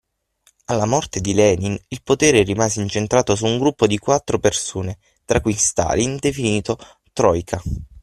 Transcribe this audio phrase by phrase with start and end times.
[0.65, 5.39] Alla morte di Lenin il potere rimase incentrato su un gruppo di quattro persone, tra
[5.41, 6.79] cui Stalin, definito
[7.13, 7.61] troika.